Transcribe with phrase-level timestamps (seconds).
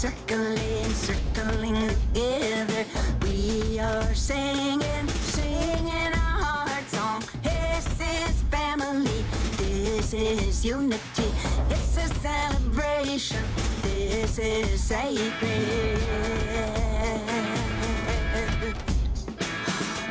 [0.00, 2.86] circling, circling together.
[3.20, 7.22] We are singing, singing our heart song.
[7.42, 9.22] This is family,
[9.58, 11.28] this is unity,
[11.68, 13.44] it's a celebration,
[13.82, 15.98] this is sacred.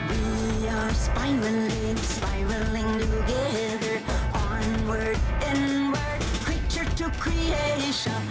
[0.08, 4.02] We are spiraling, spiraling together,
[4.36, 5.18] onward,
[5.52, 8.22] inward, creature to creation,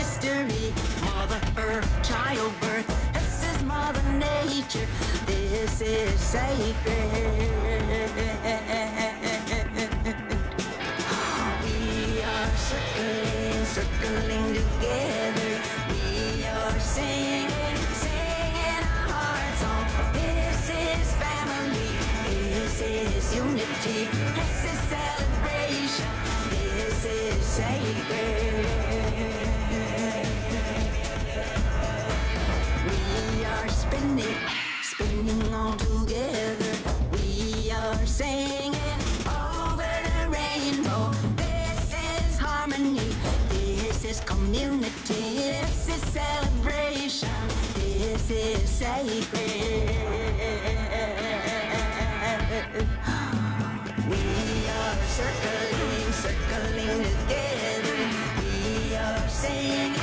[0.00, 0.72] mystery,
[1.04, 2.88] Mother Earth, childbirth.
[3.12, 4.88] This is Mother Nature,
[5.26, 7.36] this is sacred.
[11.62, 15.52] We are circling, circling together.
[15.90, 19.84] We are singing, singing our hearts on.
[20.14, 21.92] This is family.
[22.24, 24.08] This is unity.
[24.38, 26.12] This is celebration.
[26.48, 28.59] This is sacred.
[45.06, 47.28] This is celebration.
[47.74, 49.90] This is sacred.
[54.08, 54.22] We
[54.68, 57.06] are circling, circling.
[58.38, 59.94] We are singing,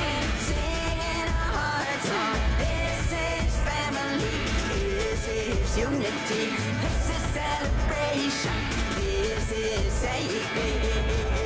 [0.48, 2.38] singing our hearts on.
[2.58, 4.36] This is family.
[4.74, 6.44] This is unity.
[6.82, 8.58] This is celebration.
[8.96, 11.37] This is sacred.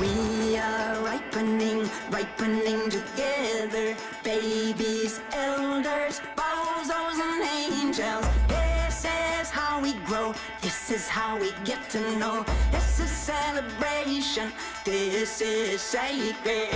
[0.00, 3.96] We are ripening, ripening together.
[4.24, 8.26] Babies, elders, bozos, and angels.
[8.48, 10.34] This is how we grow.
[10.62, 12.44] This is how we get to know.
[12.72, 14.52] This is celebration.
[14.84, 16.68] This is sacred.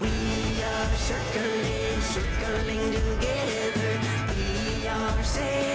[0.00, 0.08] We
[0.62, 3.92] are circling, circling together.
[4.30, 5.73] We are singing,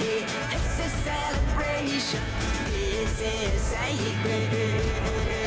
[0.00, 0.24] day.
[0.52, 2.20] It's a celebration.
[2.72, 5.39] This is sacred.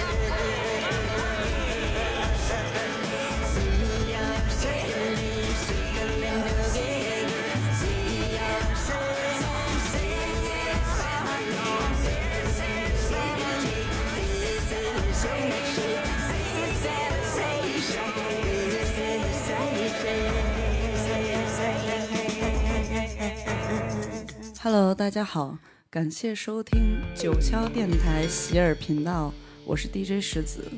[24.63, 25.57] Hello，大家好，
[25.90, 29.34] 感谢收听九霄电台洗耳频道，
[29.66, 30.72] 我是 DJ 石子。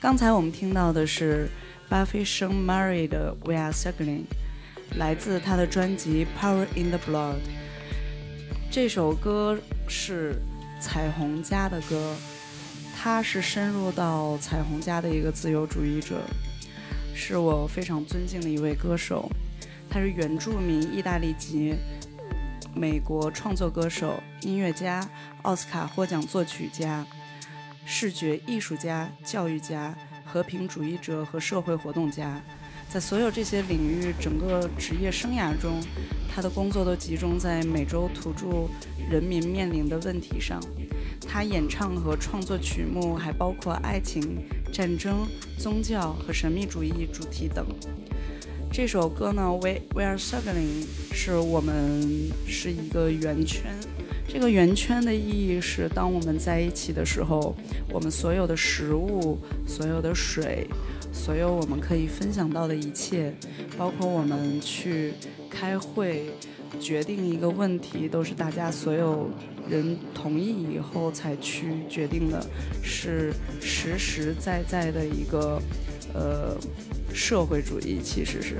[0.00, 1.48] 刚才我们听到的是
[1.88, 4.24] 巴菲生 Mary 的《We Are Circling》，
[4.98, 7.34] 来自他的专辑《Power in the Blood》。
[8.72, 9.56] 这首歌
[9.86, 10.34] 是
[10.80, 12.16] 彩虹家的歌，
[12.96, 16.22] 他是深入到彩虹家的一个自由主义者，
[17.14, 19.30] 是我非常尊敬的一位歌手。
[19.88, 21.76] 他是原住民意大利籍
[22.74, 25.06] 美国创作歌手、音乐家、
[25.42, 27.06] 奥斯卡获奖作曲家、
[27.84, 29.94] 视觉艺术家、教育家、
[30.24, 32.40] 和平主义者和社会活动家。
[32.88, 35.80] 在所有这些领域，整个职业生涯中，
[36.34, 38.68] 他的工作都集中在美洲土著
[39.10, 40.60] 人民面临的问题上。
[41.26, 45.26] 他演唱和创作曲目还包括爱情、战争、
[45.58, 47.66] 宗教和神秘主义主题等。
[48.72, 53.70] 这首歌呢，We We Are Circling，是我们是一个圆圈。
[54.26, 57.54] 这个圆圈的意义是，当我们在一起的时候，
[57.92, 60.66] 我们所有的食物、所有的水、
[61.12, 63.34] 所有我们可以分享到的一切，
[63.76, 65.12] 包括我们去
[65.50, 66.30] 开会
[66.80, 69.28] 决定一个问题，都是大家所有
[69.68, 72.42] 人同意以后才去决定的，
[72.82, 75.60] 是实实在在的一个
[76.14, 76.56] 呃。
[77.14, 78.56] 社会主义其实是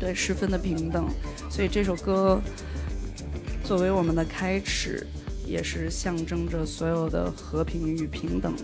[0.00, 1.08] 对十分的平等，
[1.50, 2.40] 所以这首歌
[3.64, 5.06] 作为我们的开始，
[5.46, 8.54] 也是象征着所有的和平与平等。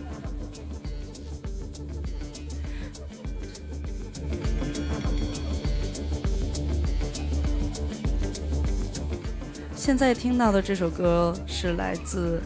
[9.75, 12.41] 现在听到的这首歌是来自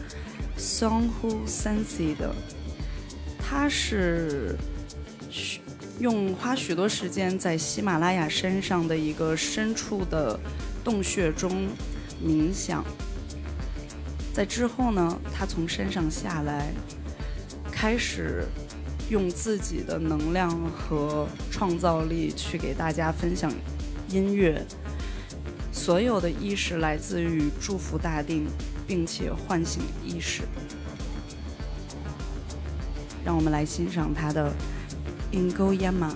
[0.58, 2.34] Songhu Sensi 的，
[3.38, 4.56] 他是。
[6.00, 10.40] 用花许多时间在喜马拉雅山上的一个深处的
[10.82, 11.68] 洞穴中
[12.24, 12.82] 冥想，
[14.32, 16.72] 在之后呢，他从山上下来，
[17.70, 18.46] 开始
[19.10, 23.52] 用自己的能量和创造力去给大家分享
[24.08, 24.64] 音乐，
[25.70, 28.46] 所有的意识来自于祝福大地，
[28.86, 30.44] 并且唤醒意识。
[33.22, 34.48] 让我们来欣赏他的
[35.32, 36.08] 《Ingo Yama》。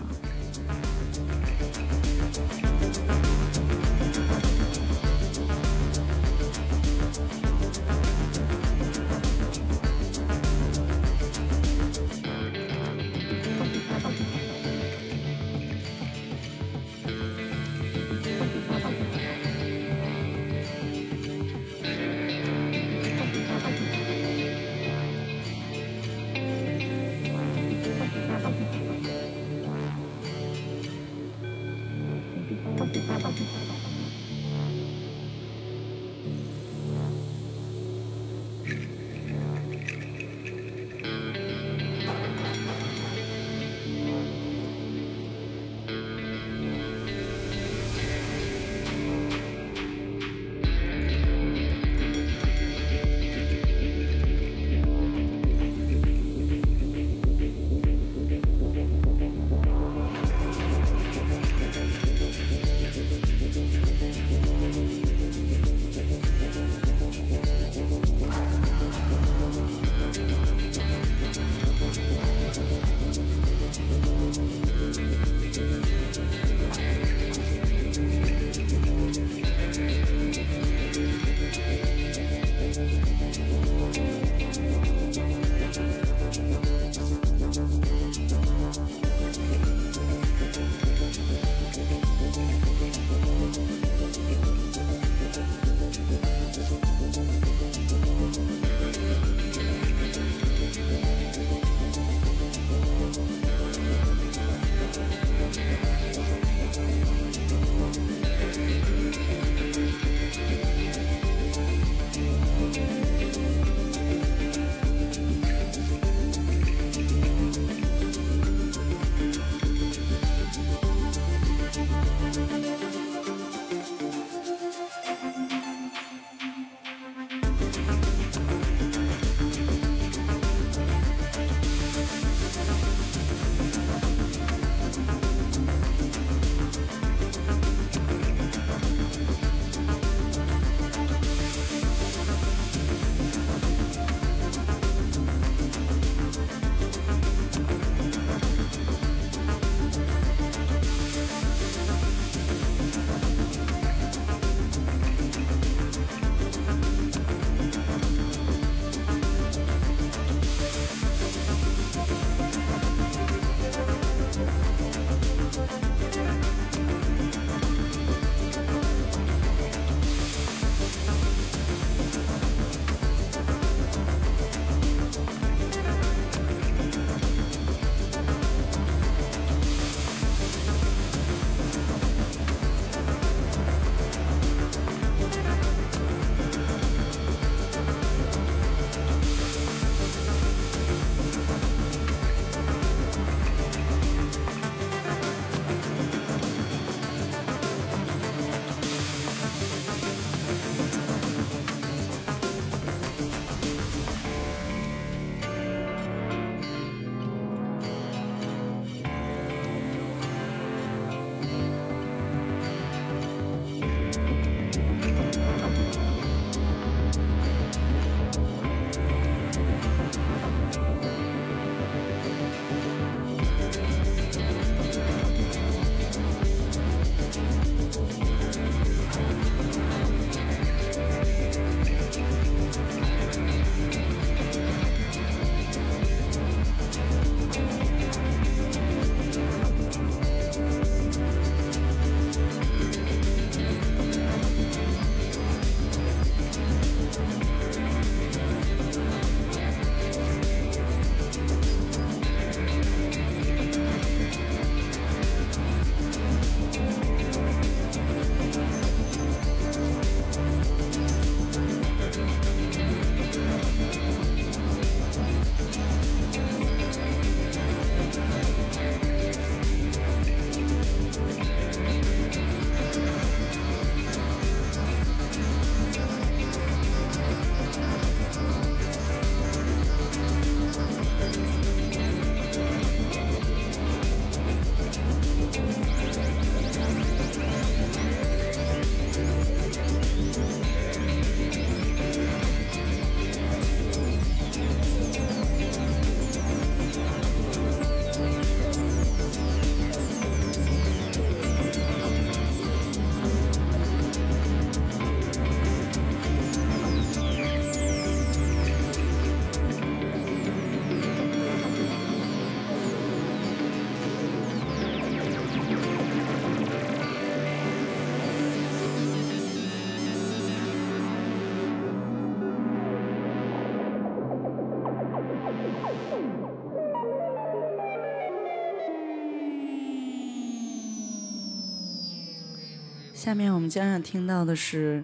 [333.24, 335.02] 下面我们将要听到的是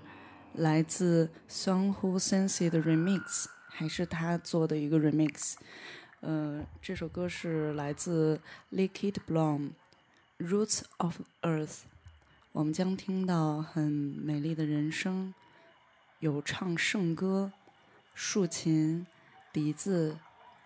[0.53, 5.55] 来自 Song Who Sensi 的 remix，还是他做的一个 remix。
[6.21, 8.39] 呃，这首歌是来自
[8.71, 9.71] Liquid Bloom
[10.39, 11.79] Roots of Earth。
[12.53, 15.33] 我们将听到很美丽的人声，
[16.19, 17.51] 有唱圣歌、
[18.15, 19.07] 竖琴、
[19.51, 20.19] 笛子、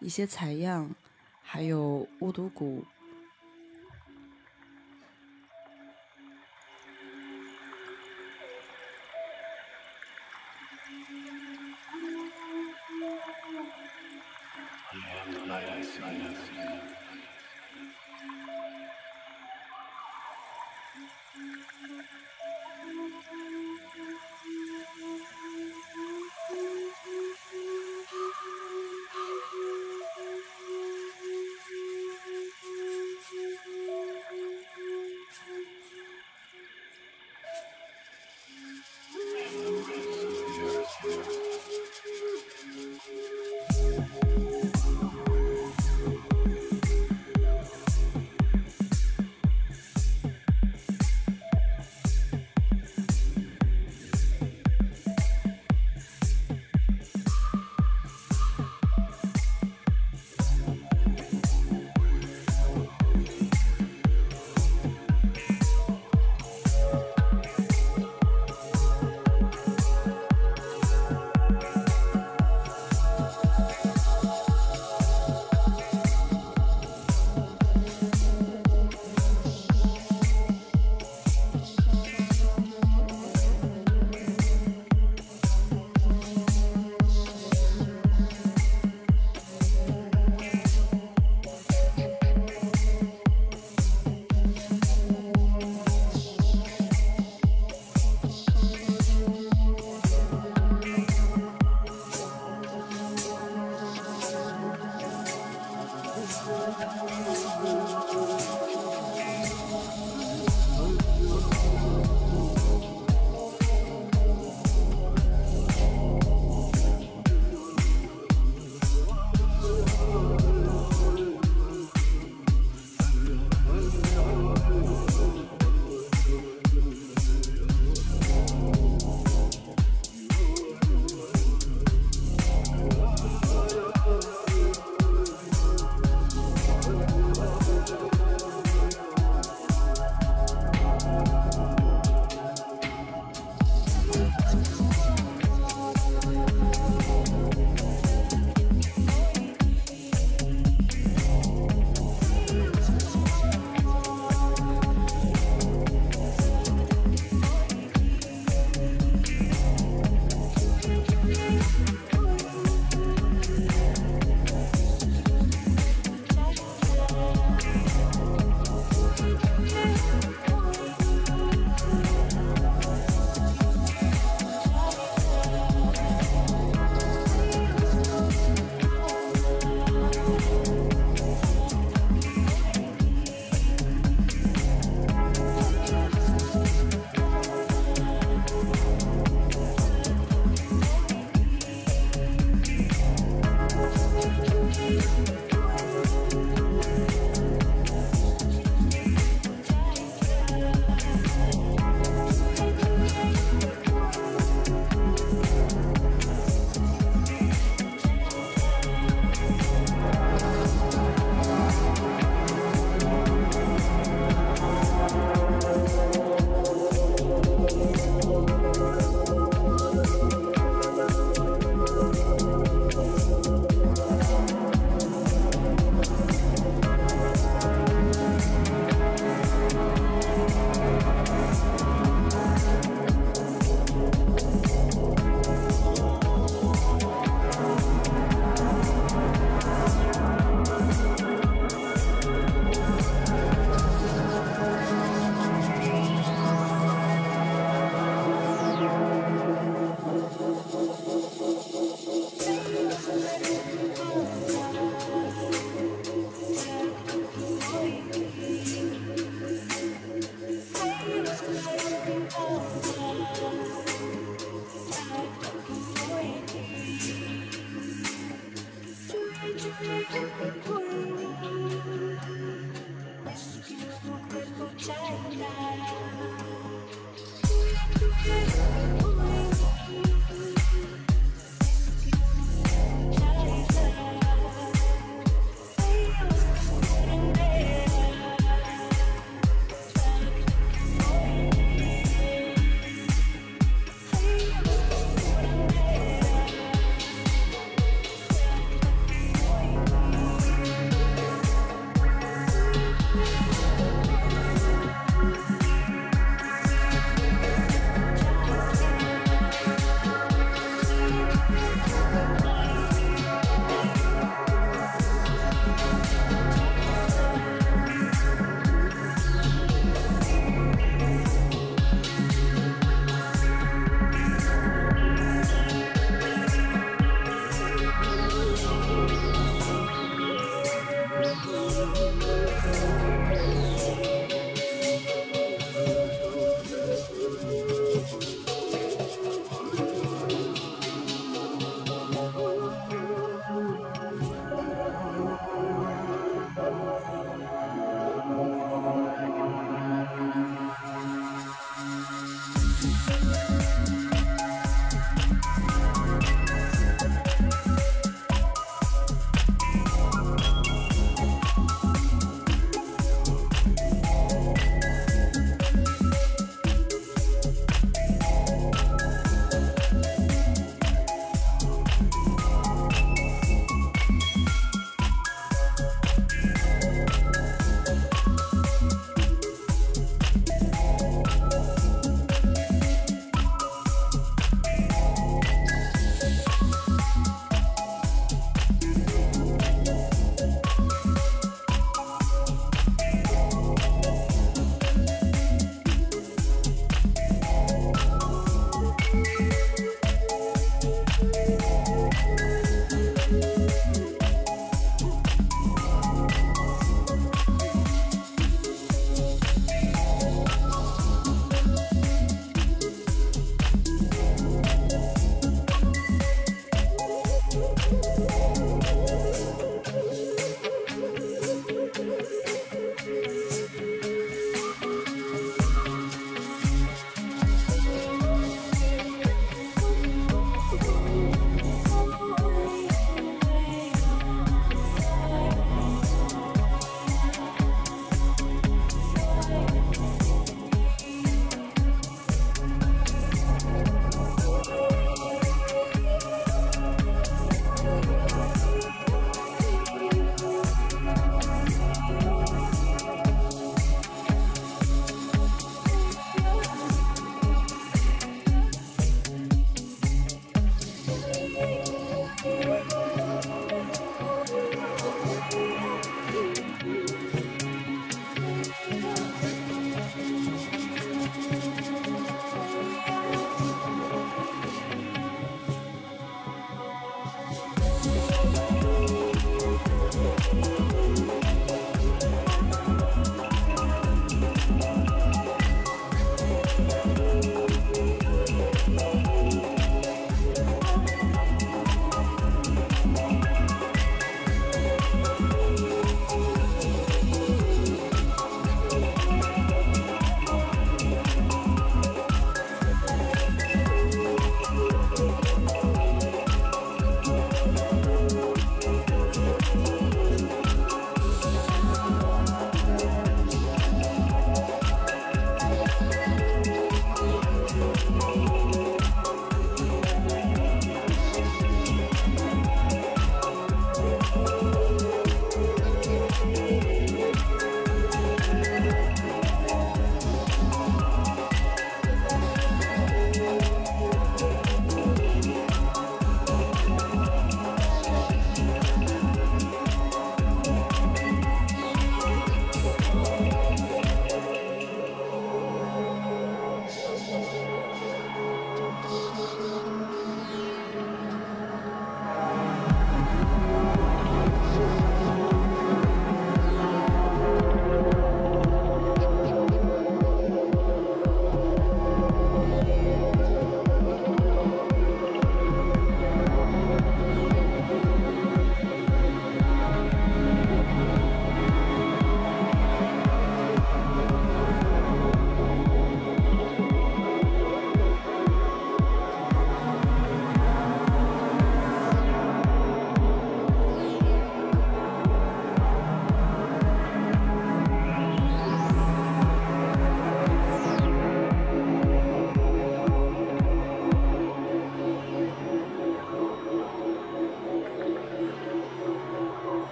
[0.00, 0.94] 一些采样，
[1.40, 2.84] 还有巫毒鼓。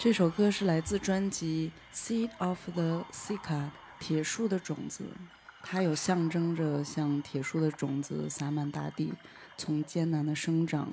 [0.00, 3.36] 这首歌是来自专辑《Seed of the Sea》。
[3.98, 5.02] 铁树的种子，
[5.64, 9.12] 它有象征着像铁树的种子洒满大地，
[9.56, 10.88] 从艰难的生长，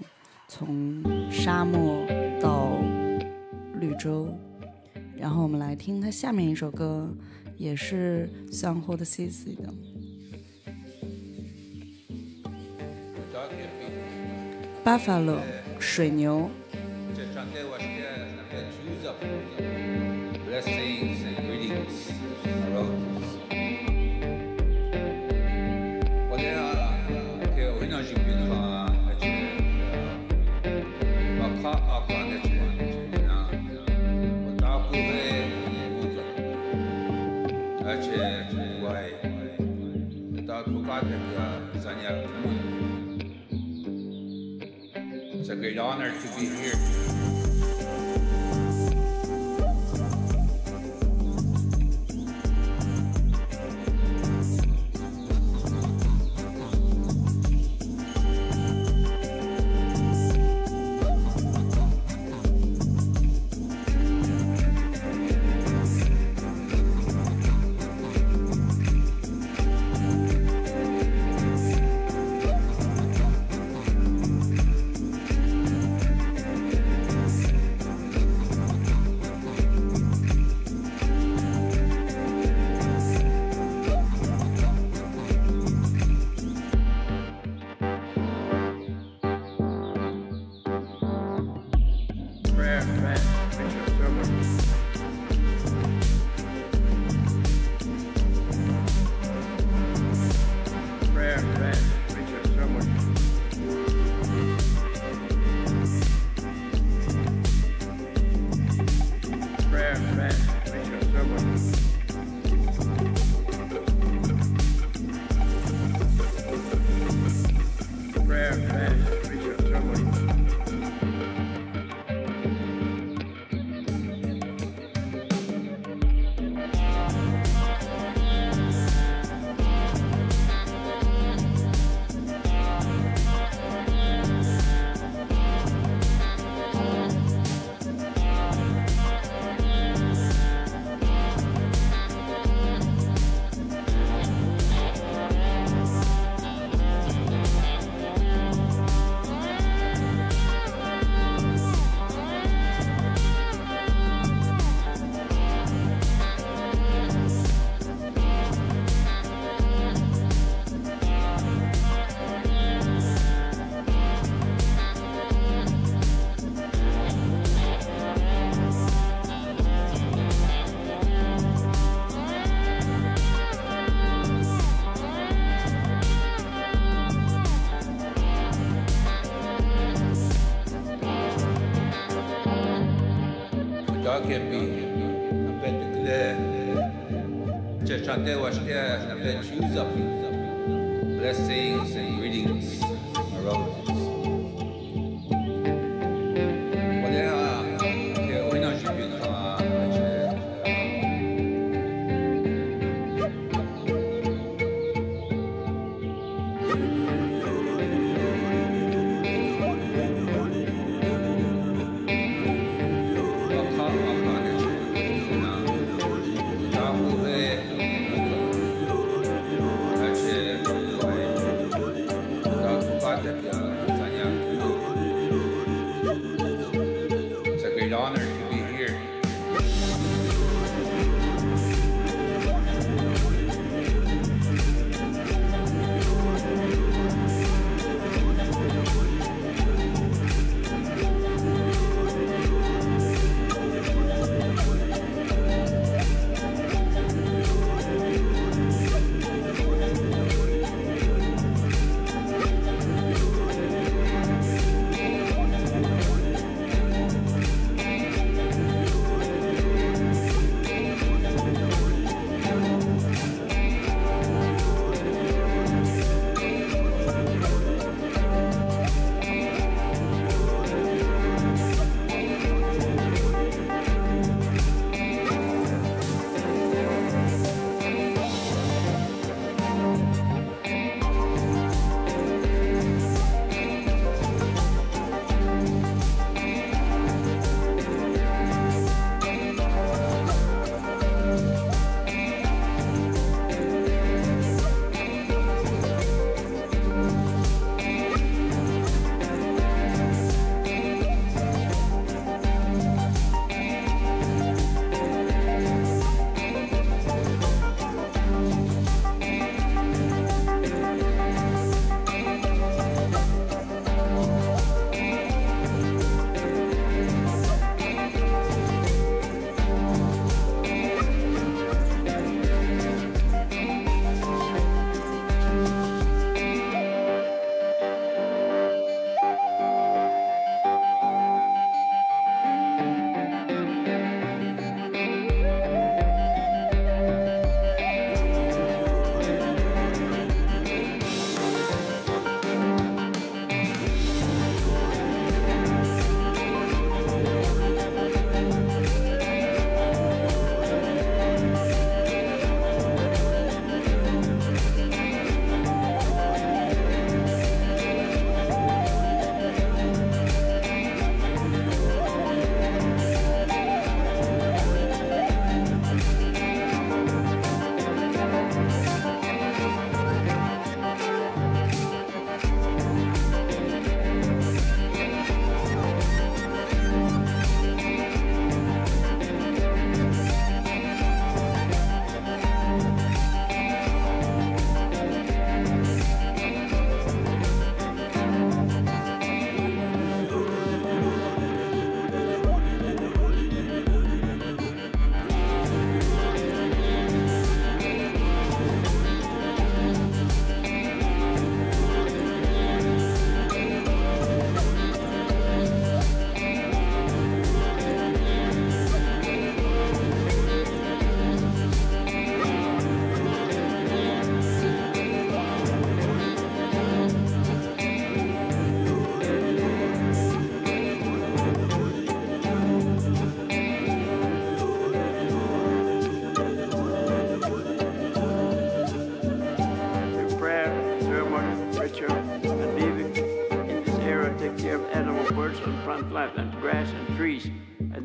[0.47, 2.03] 从沙漠
[2.41, 2.79] 到
[3.79, 4.35] 绿洲。
[5.15, 7.07] 然后我们来听它下面一首歌，
[7.57, 9.71] 也是向后的 CC 的
[14.83, 15.37] 《Buffalo》。
[15.77, 16.49] 水牛。
[18.55, 19.19] and choose up
[20.45, 22.11] blessings and greetings
[22.69, 23.35] around us.
[45.37, 47.14] It's a great honor to be here.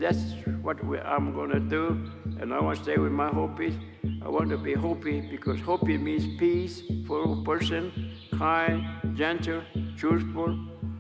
[0.10, 0.20] that's
[0.62, 2.12] what we, I'm going to do.
[2.40, 3.78] And I want to stay with my Hopi.
[4.24, 7.92] I want to be Hopi because Hopi means peaceful person,
[8.38, 9.62] kind, gentle,
[9.98, 10.58] truthful,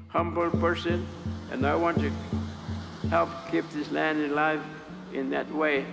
[0.07, 1.05] humble person.
[1.51, 2.11] And I want to
[3.09, 4.61] help keep this land alive
[5.13, 5.85] in that way.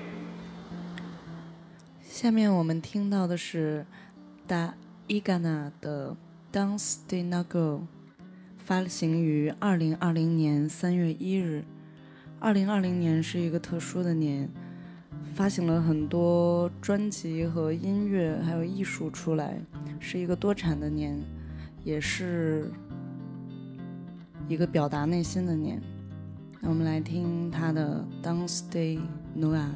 [2.02, 3.86] 下面我们听到的是
[4.46, 4.74] 达
[5.06, 6.14] 伊嘎纳的《
[6.56, 7.86] Dance de n a g o
[8.58, 11.64] 发行于二零二零年三月一日。
[12.39, 14.47] 二零二零年是一个特殊的年，
[15.33, 19.59] 发行了很多专辑和音乐，还有艺术出来，
[19.99, 21.19] 是一个多产的年，
[21.83, 22.71] 也是
[24.47, 25.81] 一个表达内心的年。
[26.61, 28.99] 那我们来听他的《Dance Day
[29.35, 29.69] Noah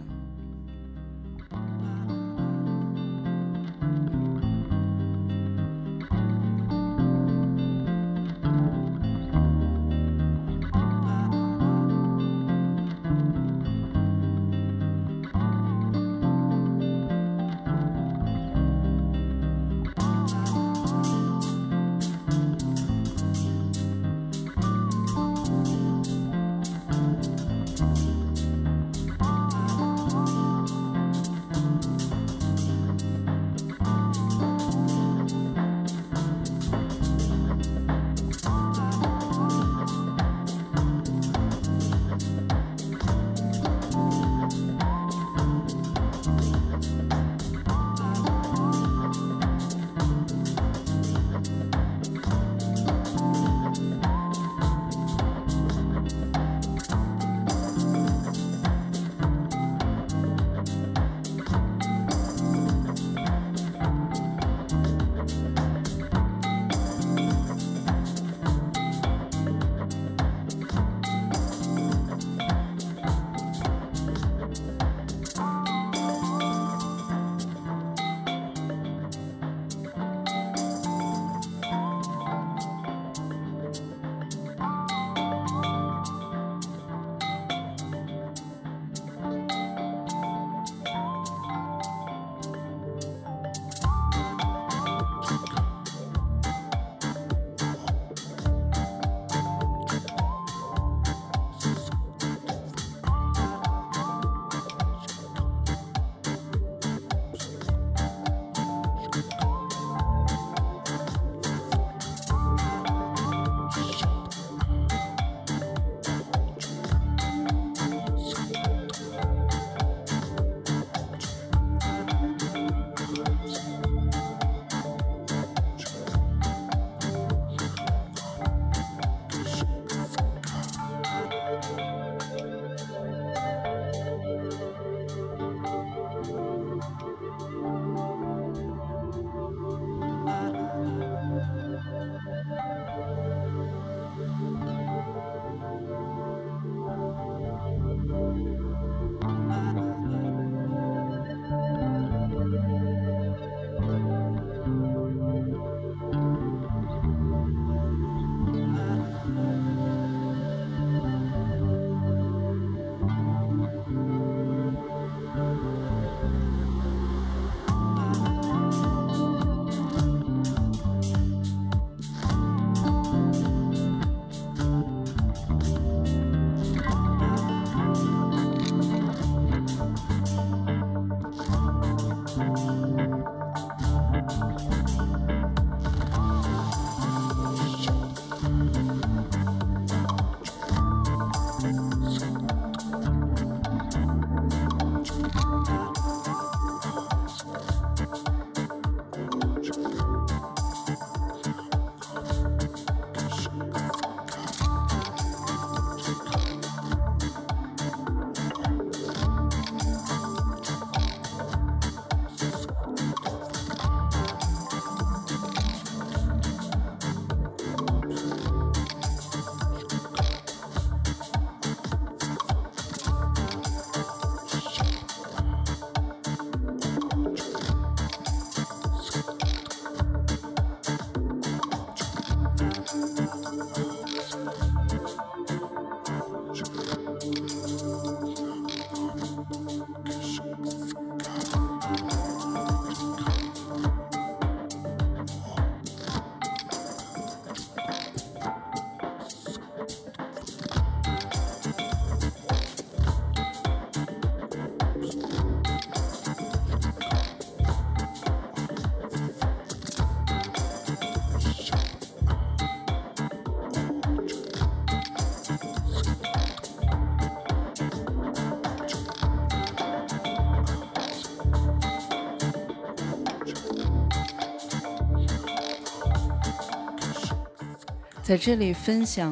[278.31, 279.29] 在这里分享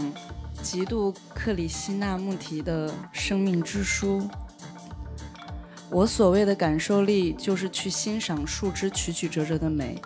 [0.62, 4.28] 极度克里希那穆提的生命之书。
[5.90, 10.02] 我所谓的感受力，就是去欣赏树枝曲曲折折的美，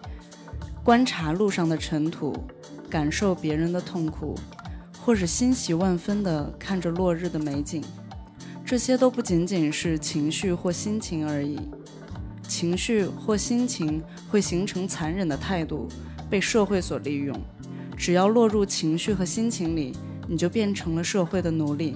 [0.83, 2.35] 观察路上的尘土，
[2.87, 4.35] 感受别人的痛苦，
[4.99, 7.83] 或是欣喜万分地看着落日的美景。
[8.63, 11.59] 这些都不仅仅是情绪或心情而已。
[12.47, 15.89] 情绪或心情会形成残忍的态度，
[16.29, 17.35] 被社会所利用。
[18.03, 19.93] 只要落入情绪和心情里，
[20.27, 21.95] 你就变成了社会的奴隶。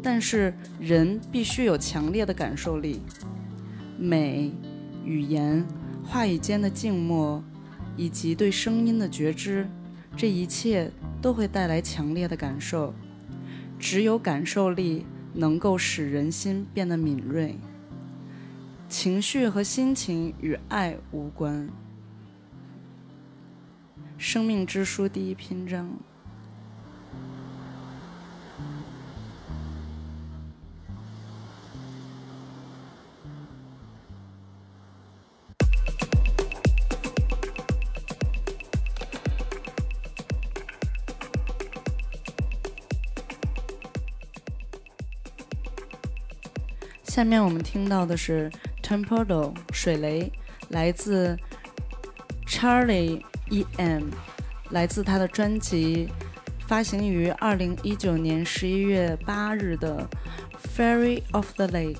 [0.00, 3.00] 但是人必须有强烈的感受力，
[3.98, 4.52] 美、
[5.04, 5.66] 语言、
[6.04, 7.42] 话语间的静默，
[7.96, 9.68] 以及对声音的觉知，
[10.16, 12.94] 这一切都会带来强烈的感受。
[13.80, 15.04] 只有感受力
[15.34, 17.58] 能够使人心变得敏锐。
[18.88, 21.68] 情绪和心情与爱无关。
[24.18, 25.88] 生命之书第一篇章。
[47.04, 48.50] 下面我们听到的是
[48.82, 50.30] Temporal 水雷，
[50.68, 51.38] 来自
[52.46, 54.10] Charlie E.M，
[54.70, 56.08] 来自他的专辑
[56.66, 60.08] 发行于二零一九年十一月八日的
[60.76, 61.94] 《Fairy of the Lake》。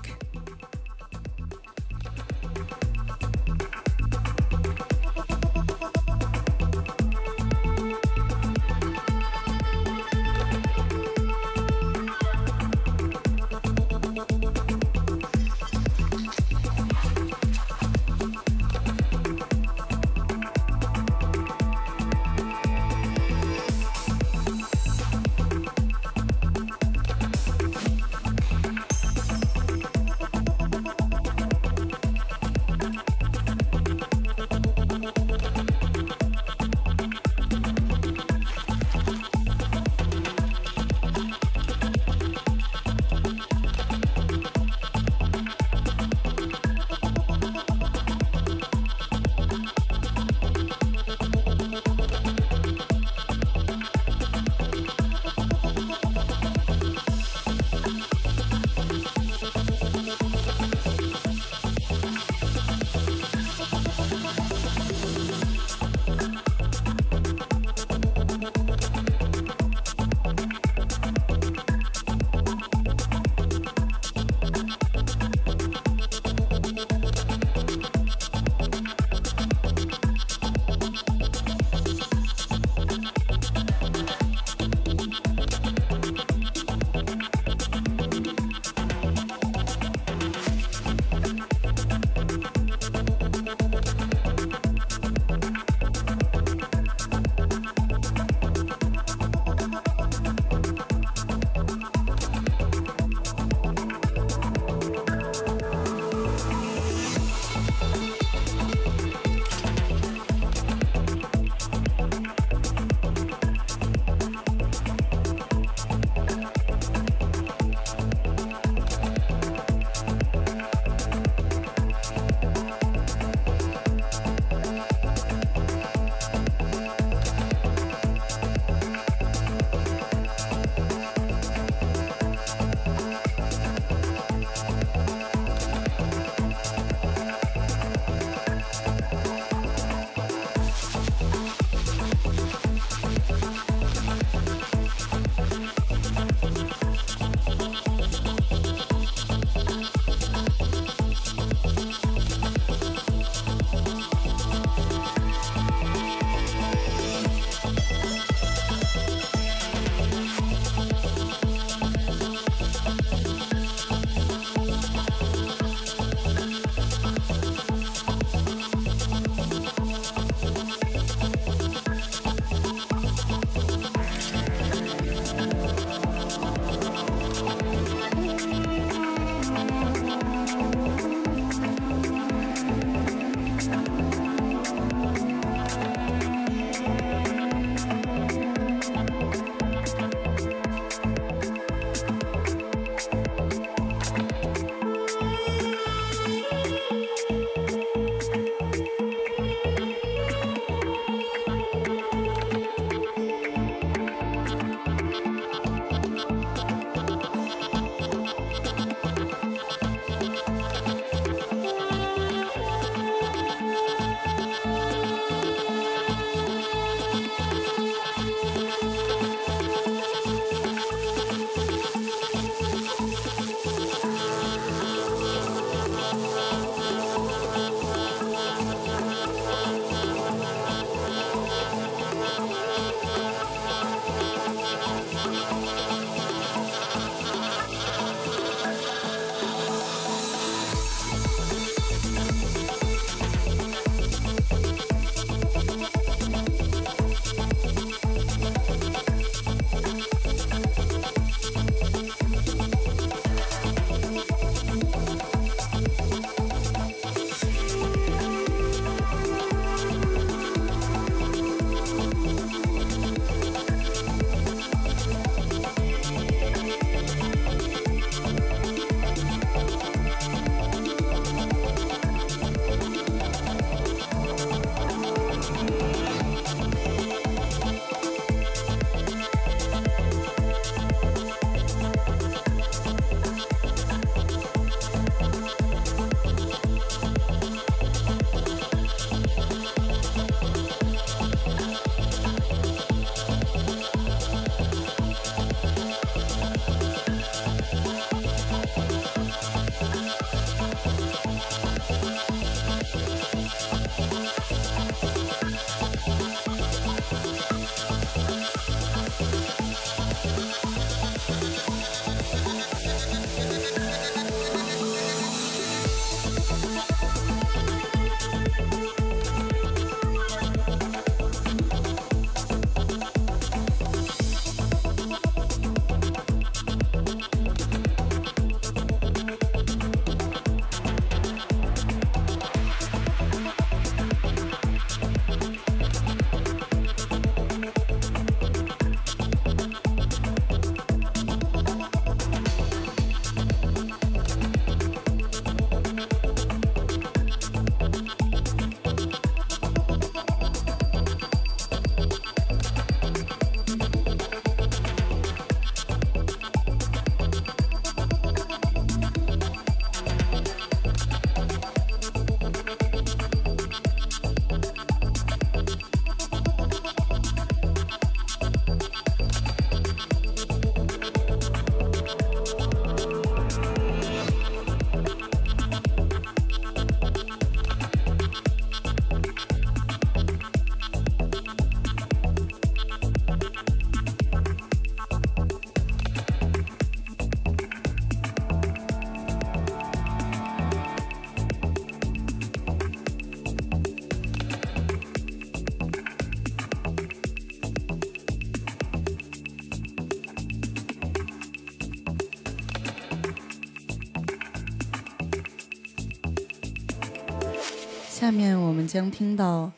[408.26, 409.70] 下面我们将听到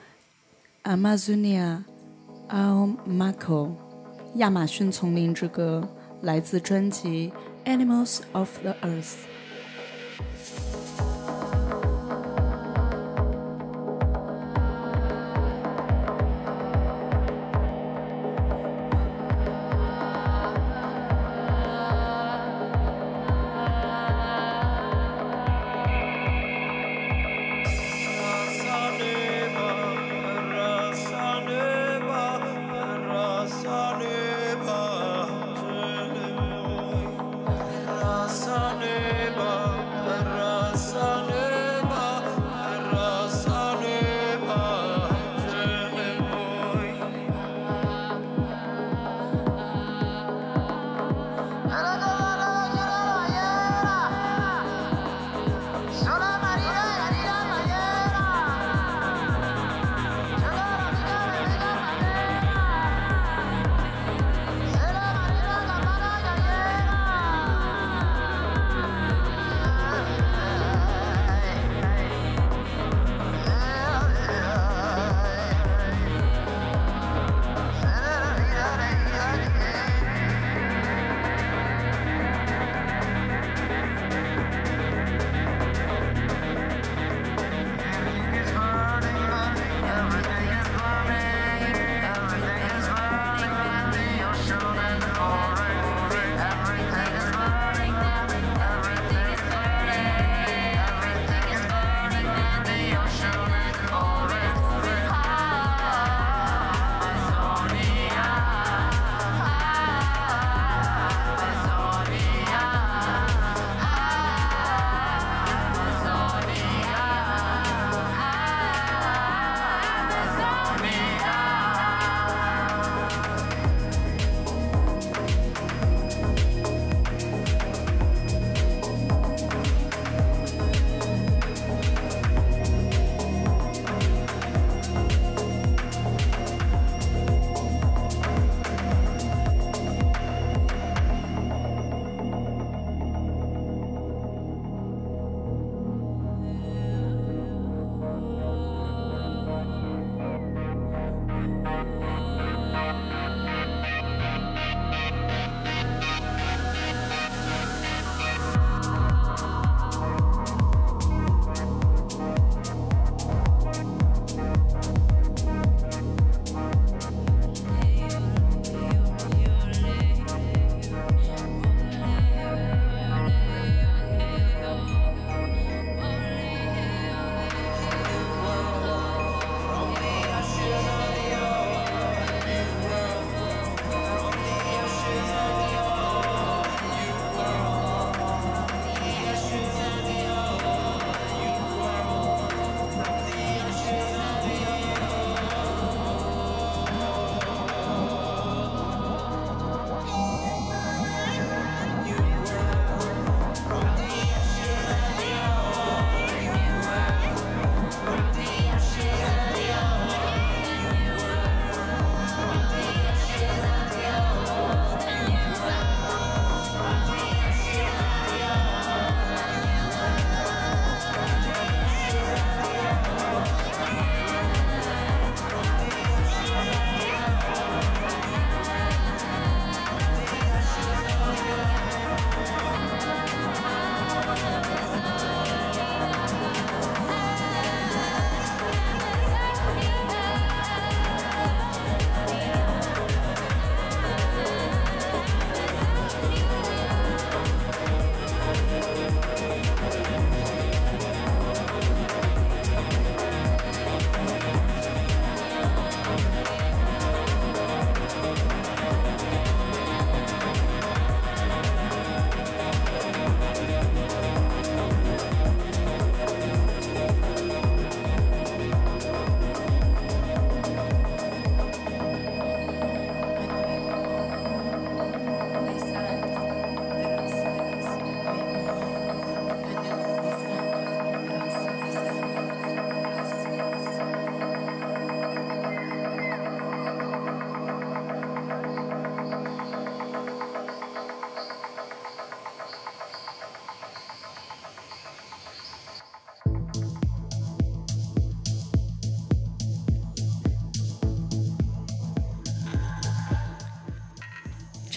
[0.83, 1.85] Amazonia
[2.49, 3.73] Al Marco
[4.37, 5.87] 亚马逊丛林之歌，
[6.23, 7.31] 来自专辑
[7.71, 9.03] 《Animals of the Earth》。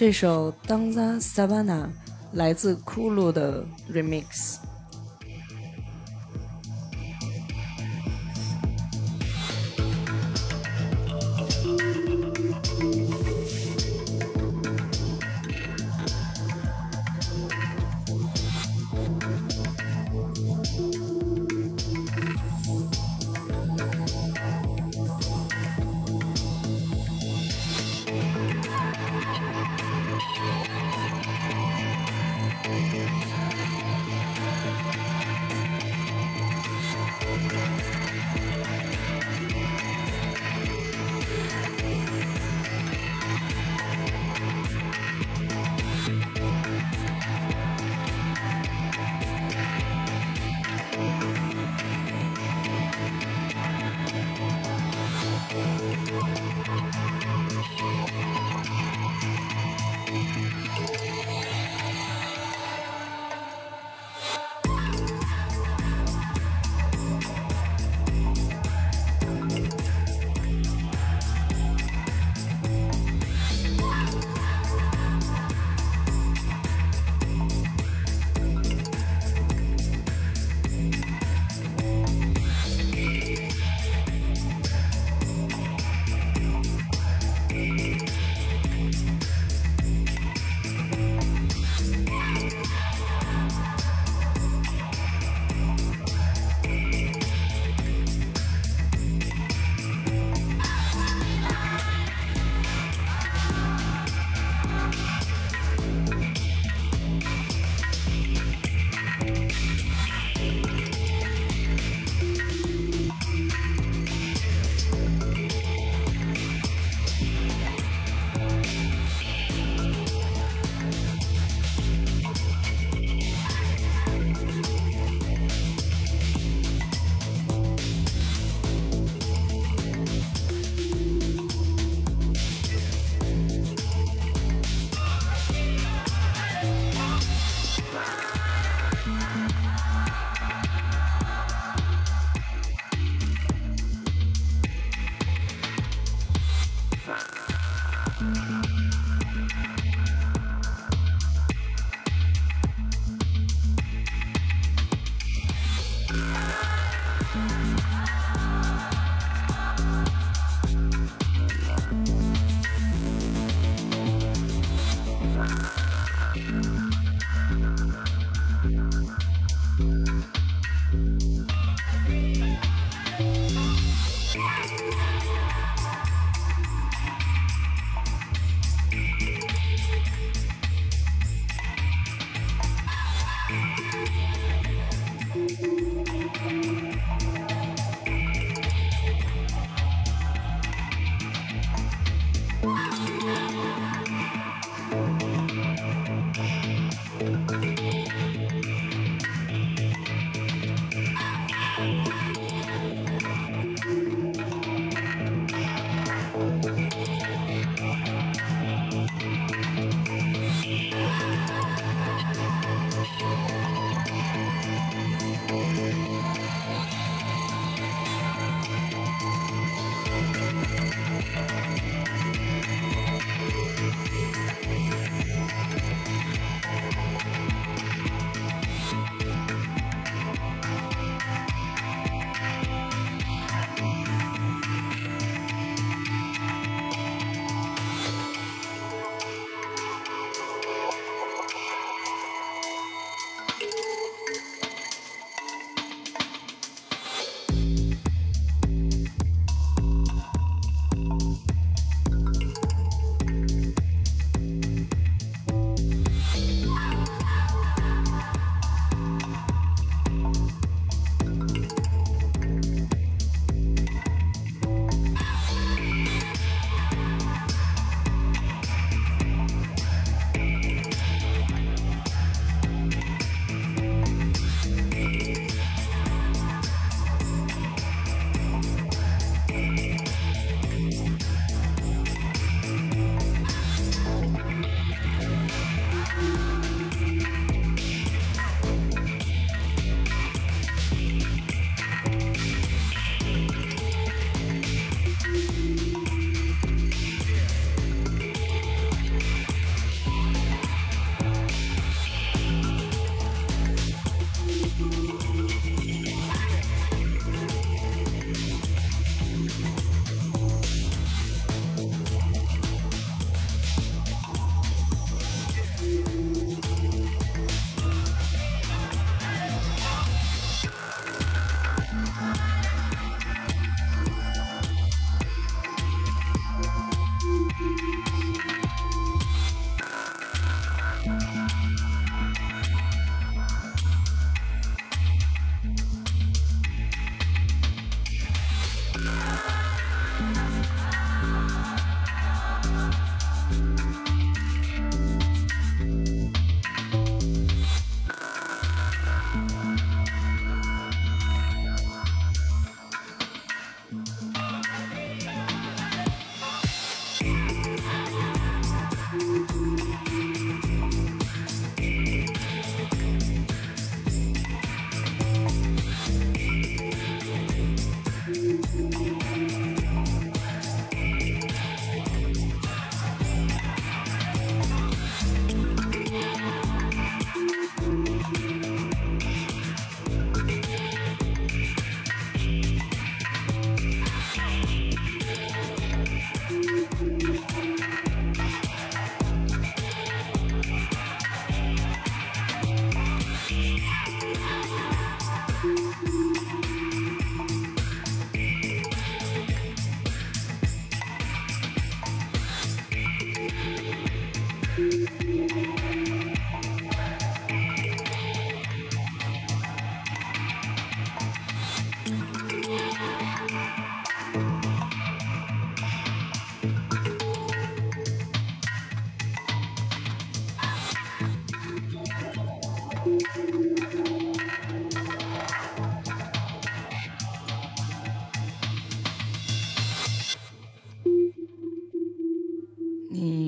[0.02, 1.84] 这首《Danza Savana》
[2.32, 4.56] 来自酷露的 remix。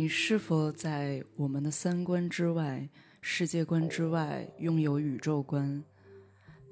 [0.05, 2.87] 你是否在我们的三观之外、
[3.23, 5.83] 世界观之外拥有宇宙观？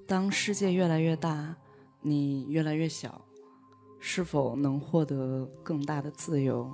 [0.06, 1.56] 当世界越来越大，
[2.02, 3.24] 你越来越小，
[3.98, 6.70] 是否能获得更大的自由、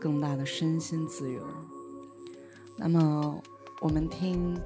[0.00, 1.44] 更大的身心自由？
[2.78, 3.42] 那么，
[3.80, 4.56] 我们听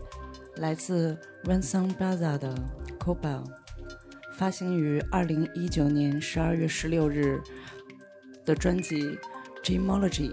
[0.56, 2.54] 来自 Ransom Braza 的
[2.98, 3.44] 《Cobal》，
[4.36, 7.40] 发行于二零一九年十二月十六日
[8.44, 9.02] 的专辑
[9.62, 10.30] 《Gemology》。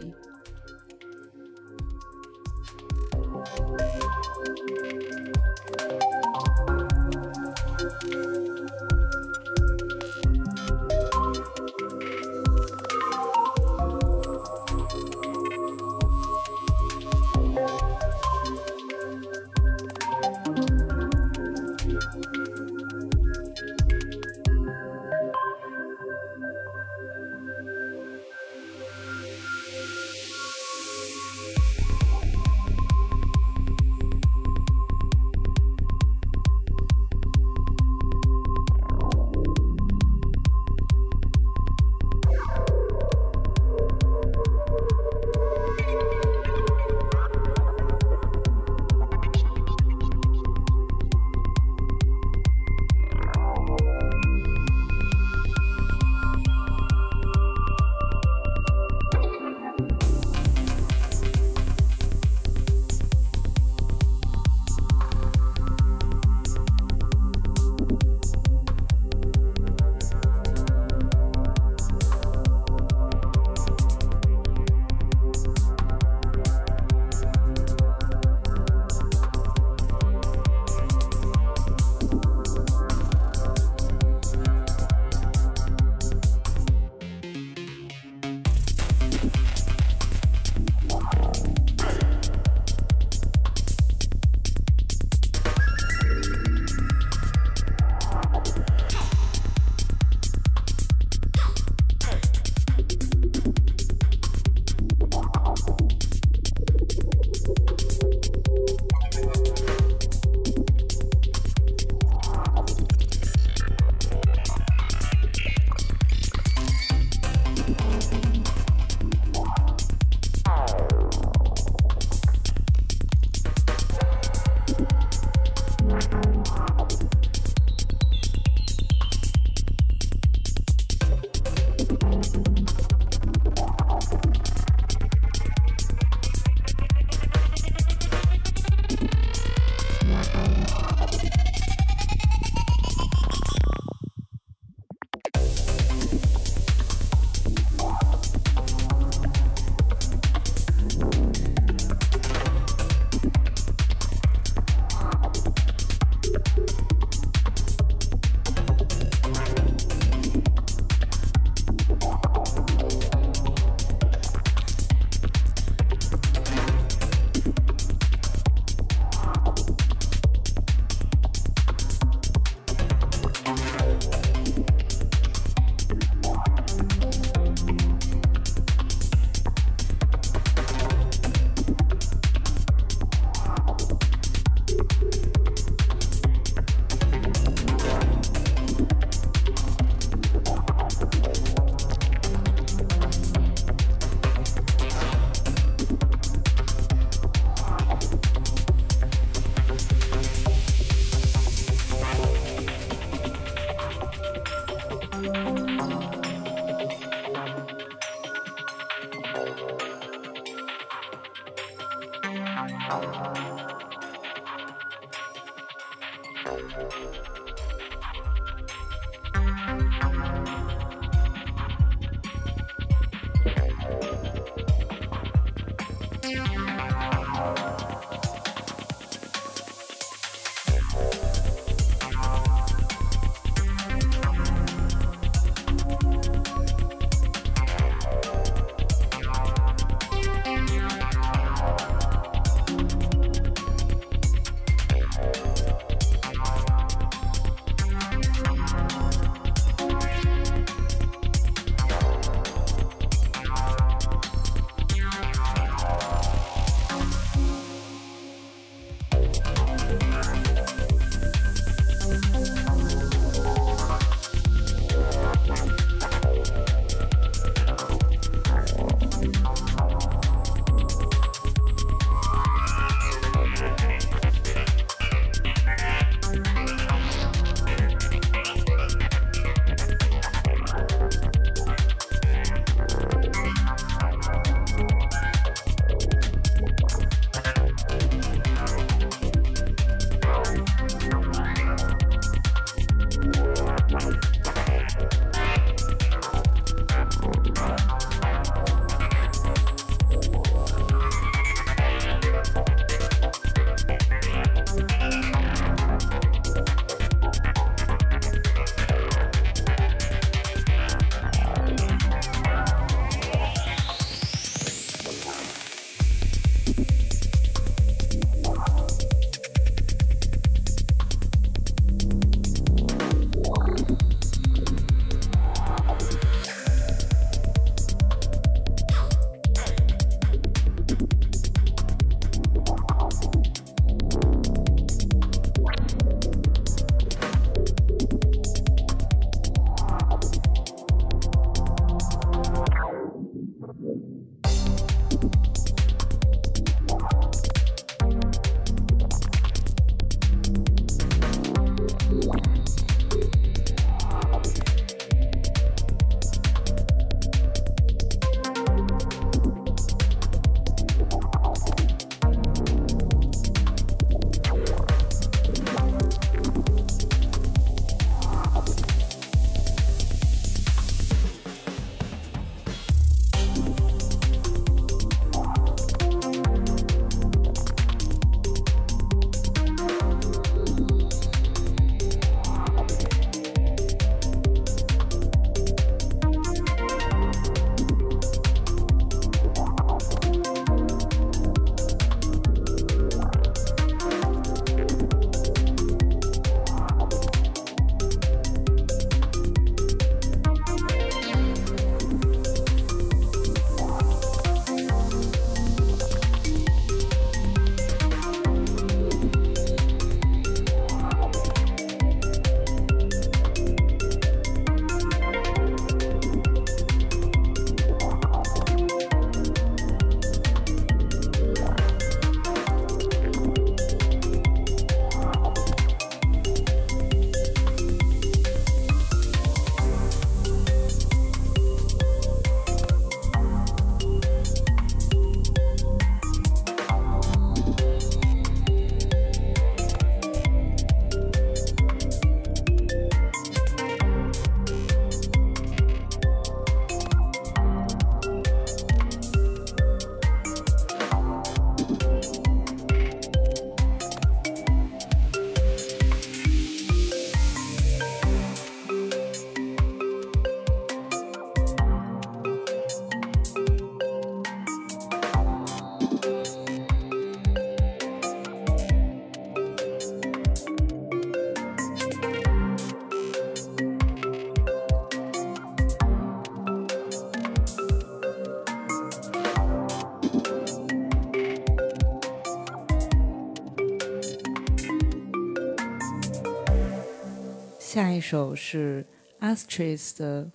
[488.32, 489.06] 首是
[489.42, 490.46] Astrid 的《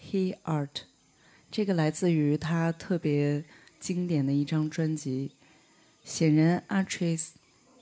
[0.00, 0.66] He Art》，
[1.50, 3.44] 这个来自于他特别
[3.78, 5.32] 经典的一张专辑。
[6.02, 7.22] 显然，Astrid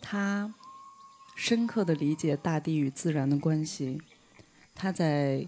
[0.00, 0.52] 他
[1.36, 4.02] 深刻的理解大地与自然的关系。
[4.74, 5.46] 他在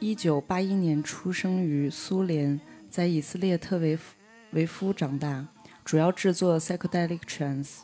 [0.00, 2.60] 一九八一年出生于苏联，
[2.90, 3.96] 在以色列特维
[4.50, 5.46] 维夫长大。
[5.84, 7.82] 主要制作 psychedelic trance。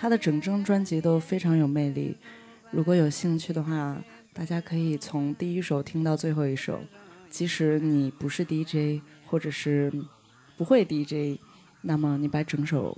[0.00, 2.16] 他的整张专辑都非常有魅力，
[2.70, 6.80] 如果有兴趣的话，大家可以从第一首听到最后一首。
[7.28, 9.92] 即使你不是 DJ，或者是
[10.56, 11.38] 不会 DJ，
[11.82, 12.96] 那么你把整首、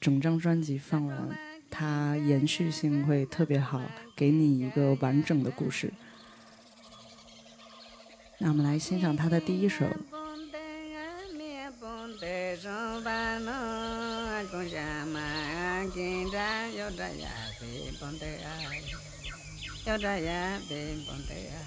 [0.00, 1.38] 整张专辑放完，
[1.70, 3.80] 它延续性会特别好，
[4.16, 5.92] 给你一个完整的故事。
[8.38, 9.86] 那我们来欣赏他的第一首。
[15.94, 17.24] ကျင်တံယောတယ
[17.58, 18.54] ဘေပွန်တေအာ
[19.86, 20.30] ယောတယ
[20.68, 21.62] ဘေပွန်တေအာ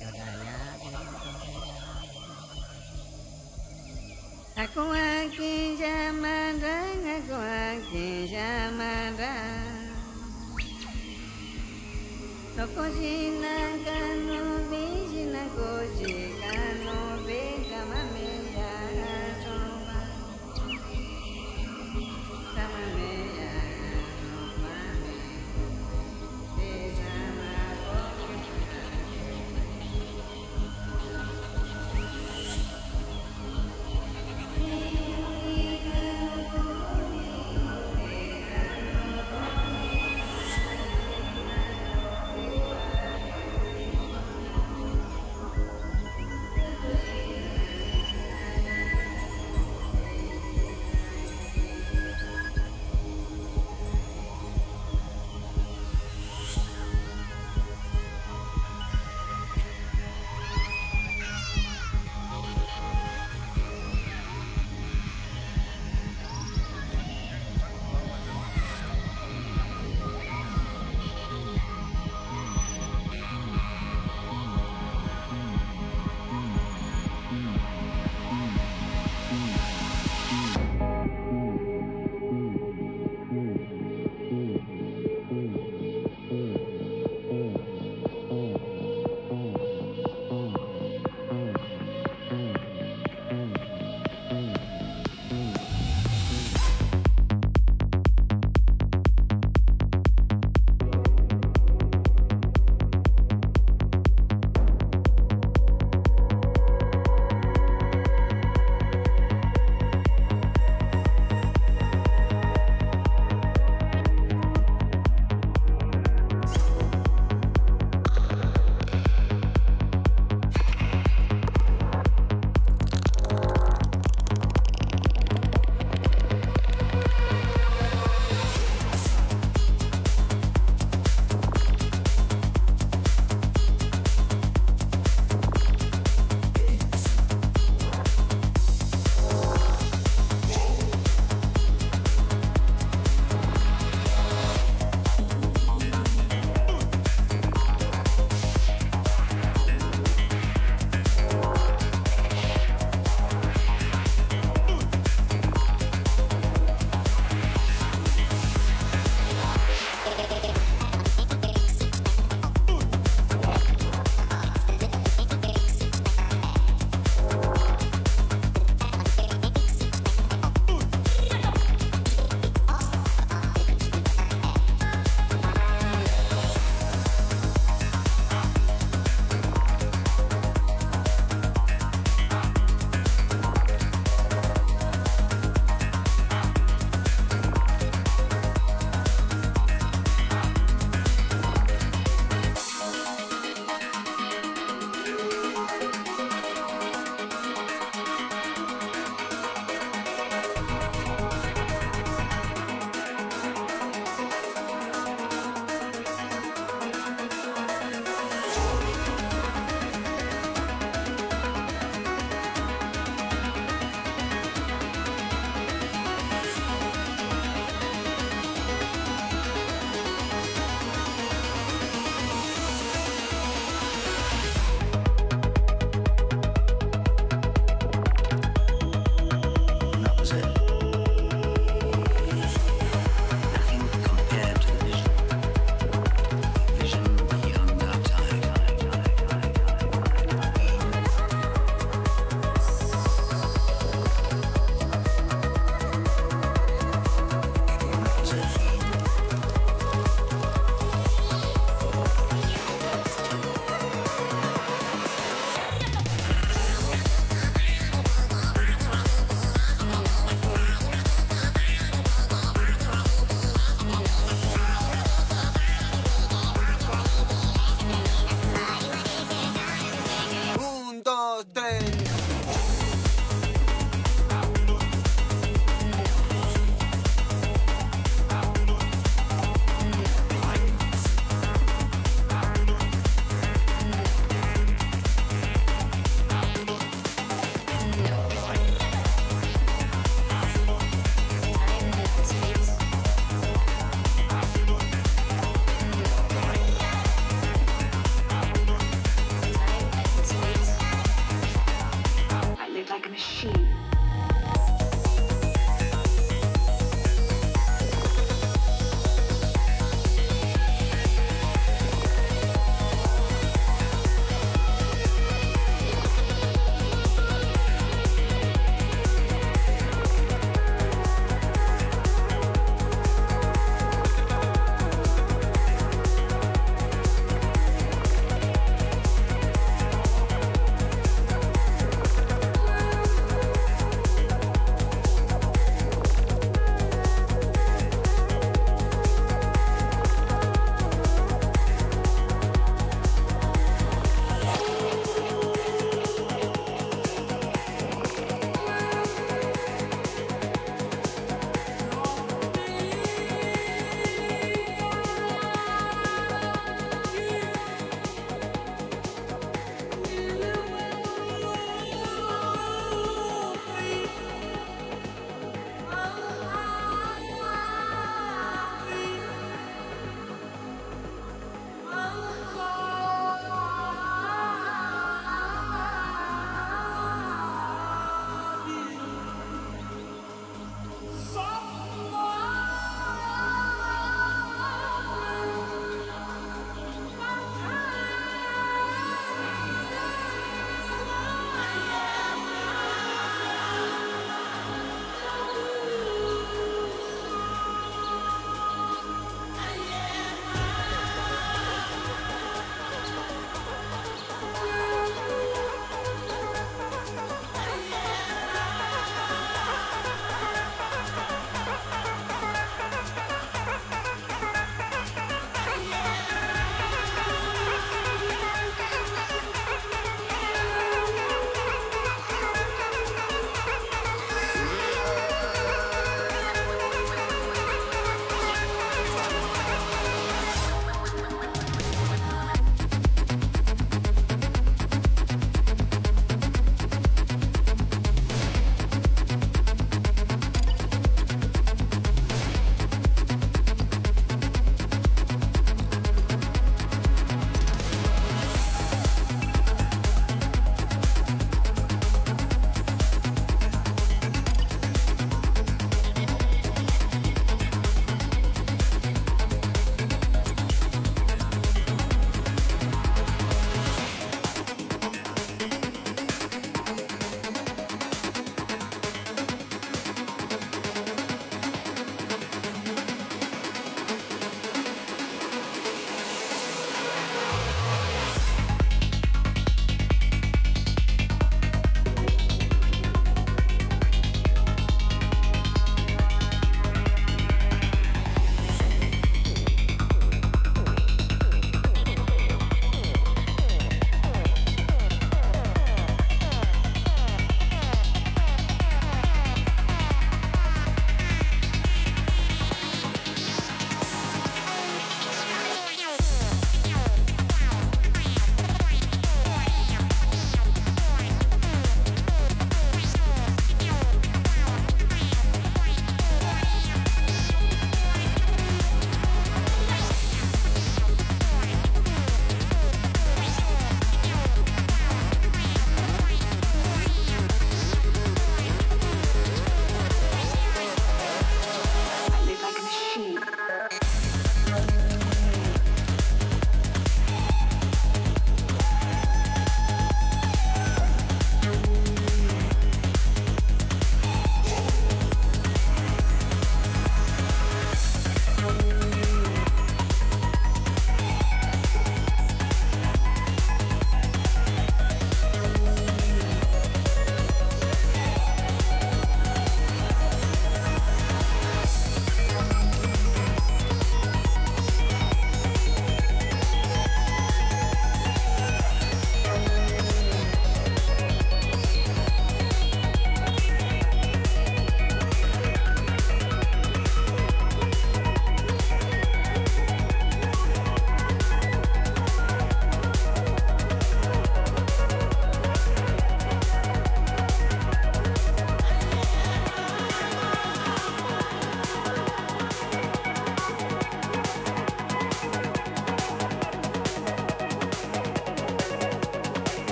[0.00, 0.50] ယောတယ
[0.80, 0.90] ဘေ
[1.22, 1.94] ပွန်တေအာ
[4.60, 5.84] အကွန်ကင်ရ
[6.22, 8.36] မန္တငကွန်ကင်ရ
[8.78, 9.22] မန္တ
[12.56, 13.88] တော့ကိုရှင်နာက
[14.28, 14.40] နု
[14.70, 16.43] ဘိရှင်နာကိုရှင်က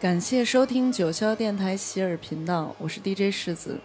[0.00, 3.80] 感谢收听九霄电台洗耳频道，我是 DJ 世子。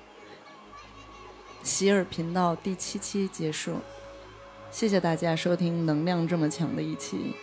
[1.63, 3.77] 洗耳频道第七期结束，
[4.69, 7.33] 谢谢大家收听能量这么强的一期，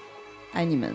[0.53, 0.95] 爱你们。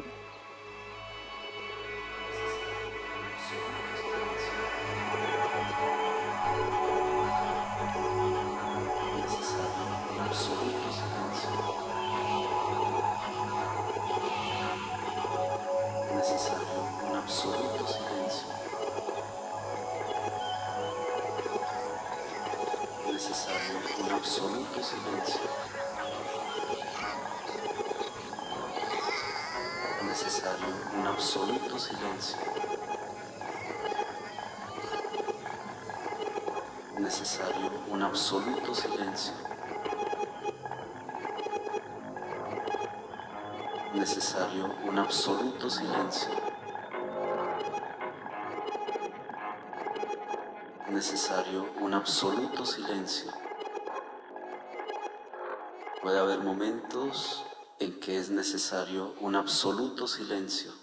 [58.65, 60.73] Necesario un absoluto silencio.